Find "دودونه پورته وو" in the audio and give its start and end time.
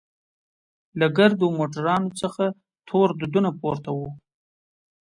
3.19-4.09